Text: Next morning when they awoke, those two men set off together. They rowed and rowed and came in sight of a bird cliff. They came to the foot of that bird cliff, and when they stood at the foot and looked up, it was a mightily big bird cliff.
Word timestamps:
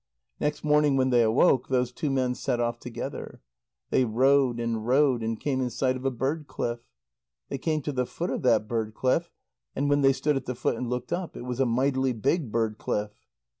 Next 0.39 0.63
morning 0.63 0.97
when 0.97 1.11
they 1.11 1.21
awoke, 1.21 1.67
those 1.67 1.91
two 1.91 2.09
men 2.09 2.33
set 2.33 2.59
off 2.59 2.79
together. 2.79 3.39
They 3.91 4.03
rowed 4.03 4.59
and 4.59 4.83
rowed 4.87 5.21
and 5.21 5.39
came 5.39 5.61
in 5.61 5.69
sight 5.69 5.95
of 5.95 6.05
a 6.05 6.09
bird 6.09 6.47
cliff. 6.47 6.79
They 7.49 7.59
came 7.59 7.83
to 7.83 7.91
the 7.91 8.07
foot 8.07 8.31
of 8.31 8.41
that 8.41 8.67
bird 8.67 8.95
cliff, 8.95 9.29
and 9.75 9.91
when 9.91 10.01
they 10.01 10.13
stood 10.13 10.35
at 10.37 10.45
the 10.45 10.55
foot 10.55 10.75
and 10.75 10.89
looked 10.89 11.13
up, 11.13 11.37
it 11.37 11.43
was 11.43 11.59
a 11.59 11.67
mightily 11.67 12.13
big 12.13 12.51
bird 12.51 12.79
cliff. 12.79 13.11